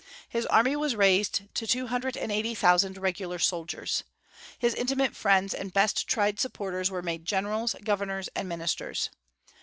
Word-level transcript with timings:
His 0.27 0.47
army 0.47 0.75
was 0.75 0.95
raised 0.95 1.43
to 1.53 1.67
two 1.67 1.85
hundred 1.85 2.17
and 2.17 2.31
eighty 2.31 2.55
thousand 2.55 2.97
regular 2.97 3.37
soldiers. 3.37 4.03
His 4.57 4.73
intimate 4.73 5.15
friends 5.15 5.53
and 5.53 5.71
best 5.71 6.07
tried 6.07 6.39
supporters 6.39 6.89
were 6.89 7.03
made 7.03 7.23
generals, 7.23 7.75
governors, 7.83 8.27
and 8.35 8.49
ministers. 8.49 9.11